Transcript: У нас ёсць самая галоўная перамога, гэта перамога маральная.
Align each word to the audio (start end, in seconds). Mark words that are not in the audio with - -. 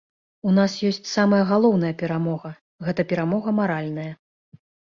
У 0.51 0.53
нас 0.59 0.77
ёсць 0.89 1.09
самая 1.09 1.41
галоўная 1.51 1.93
перамога, 2.01 2.53
гэта 2.89 3.01
перамога 3.15 3.57
маральная. 3.63 4.11